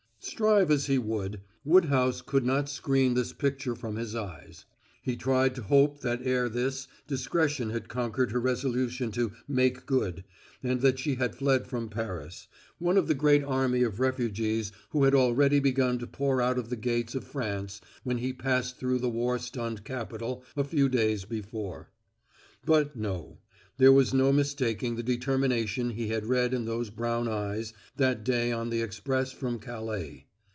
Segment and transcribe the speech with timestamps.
[0.23, 4.65] Strive as he would, Woodhouse could not screen this picture from his eyes.
[5.01, 10.23] He tried to hope that ere this, discretion had conquered her resolution to "make good,"
[10.63, 15.05] and that she had fled from Paris, one of the great army of refugees who
[15.05, 18.99] had already begun to pour out of the gates of France when he passed through
[18.99, 21.89] the war stunned capital a few days before.
[22.63, 23.39] But, no;
[23.77, 28.51] there was no mistaking the determination he had read in those brown eyes that day
[28.51, 30.27] on the express from Calais.